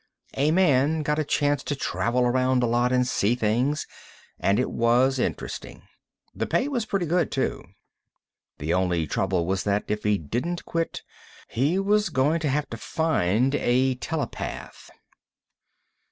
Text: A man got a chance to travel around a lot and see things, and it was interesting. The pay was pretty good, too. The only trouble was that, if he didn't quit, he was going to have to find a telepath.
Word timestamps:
A 0.35 0.49
man 0.49 1.03
got 1.03 1.19
a 1.19 1.23
chance 1.23 1.61
to 1.63 1.75
travel 1.75 2.25
around 2.25 2.63
a 2.63 2.65
lot 2.65 2.91
and 2.91 3.07
see 3.07 3.35
things, 3.35 3.85
and 4.39 4.57
it 4.59 4.71
was 4.71 5.19
interesting. 5.19 5.83
The 6.33 6.47
pay 6.47 6.67
was 6.67 6.87
pretty 6.87 7.05
good, 7.05 7.31
too. 7.31 7.63
The 8.57 8.73
only 8.73 9.05
trouble 9.05 9.45
was 9.45 9.63
that, 9.65 9.83
if 9.87 10.01
he 10.03 10.17
didn't 10.17 10.65
quit, 10.65 11.03
he 11.49 11.77
was 11.77 12.09
going 12.09 12.39
to 12.39 12.49
have 12.49 12.67
to 12.71 12.77
find 12.77 13.53
a 13.53 13.93
telepath. 13.93 14.89